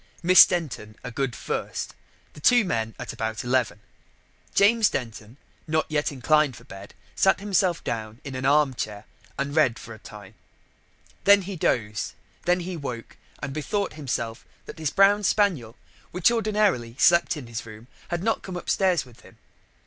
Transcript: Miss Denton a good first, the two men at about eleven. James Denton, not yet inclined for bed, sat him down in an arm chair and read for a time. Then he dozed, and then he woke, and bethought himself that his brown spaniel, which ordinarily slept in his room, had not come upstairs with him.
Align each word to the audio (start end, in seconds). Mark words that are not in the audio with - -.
Miss 0.23 0.47
Denton 0.47 0.95
a 1.03 1.11
good 1.11 1.35
first, 1.35 1.93
the 2.33 2.39
two 2.39 2.65
men 2.65 2.95
at 2.97 3.13
about 3.13 3.43
eleven. 3.43 3.81
James 4.55 4.89
Denton, 4.89 5.37
not 5.67 5.85
yet 5.89 6.11
inclined 6.11 6.55
for 6.55 6.63
bed, 6.63 6.95
sat 7.15 7.39
him 7.39 7.53
down 7.83 8.19
in 8.23 8.33
an 8.33 8.43
arm 8.43 8.73
chair 8.73 9.05
and 9.37 9.55
read 9.55 9.77
for 9.77 9.93
a 9.93 9.99
time. 9.99 10.33
Then 11.25 11.43
he 11.43 11.55
dozed, 11.55 12.13
and 12.17 12.45
then 12.45 12.59
he 12.61 12.75
woke, 12.75 13.15
and 13.43 13.53
bethought 13.53 13.93
himself 13.93 14.43
that 14.65 14.79
his 14.79 14.89
brown 14.89 15.21
spaniel, 15.21 15.77
which 16.09 16.31
ordinarily 16.31 16.95
slept 16.97 17.37
in 17.37 17.45
his 17.45 17.67
room, 17.67 17.85
had 18.07 18.23
not 18.23 18.41
come 18.41 18.57
upstairs 18.57 19.05
with 19.05 19.19
him. 19.19 19.37